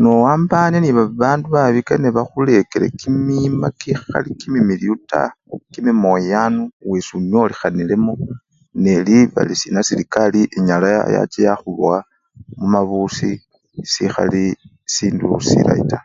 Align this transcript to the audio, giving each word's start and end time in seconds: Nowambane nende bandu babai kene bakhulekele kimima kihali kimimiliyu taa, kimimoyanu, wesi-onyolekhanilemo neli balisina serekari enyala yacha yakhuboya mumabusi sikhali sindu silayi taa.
Nowambane 0.00 0.76
nende 0.80 1.02
bandu 1.20 1.46
babai 1.54 1.80
kene 1.88 2.08
bakhulekele 2.16 2.86
kimima 3.00 3.68
kihali 3.80 4.30
kimimiliyu 4.40 4.94
taa, 5.10 5.30
kimimoyanu, 5.72 6.62
wesi-onyolekhanilemo 6.90 8.12
neli 8.82 9.16
balisina 9.34 9.80
serekari 9.88 10.40
enyala 10.56 10.86
yacha 11.14 11.40
yakhuboya 11.48 12.00
mumabusi 12.58 13.30
sikhali 13.92 14.44
sindu 14.94 15.26
silayi 15.48 15.82
taa. 15.90 16.04